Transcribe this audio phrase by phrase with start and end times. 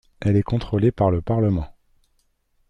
[0.19, 1.69] Elle est contrôlée par le parlement.